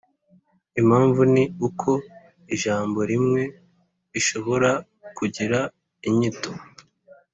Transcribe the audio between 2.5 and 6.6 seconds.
ijambo rimwe rishobora kugira inyito